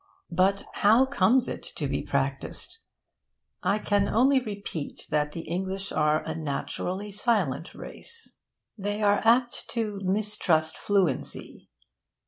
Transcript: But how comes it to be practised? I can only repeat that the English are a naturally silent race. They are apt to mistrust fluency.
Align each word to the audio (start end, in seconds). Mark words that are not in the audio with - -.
But 0.31 0.63
how 0.81 1.05
comes 1.05 1.47
it 1.47 1.61
to 1.61 1.87
be 1.87 2.01
practised? 2.01 2.79
I 3.61 3.77
can 3.77 4.09
only 4.09 4.39
repeat 4.39 5.05
that 5.11 5.33
the 5.33 5.41
English 5.41 5.91
are 5.91 6.23
a 6.23 6.33
naturally 6.33 7.11
silent 7.11 7.75
race. 7.75 8.35
They 8.75 9.03
are 9.03 9.21
apt 9.23 9.67
to 9.69 9.99
mistrust 10.03 10.75
fluency. 10.75 11.69